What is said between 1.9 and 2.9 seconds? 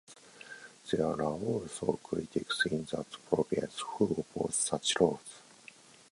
critics in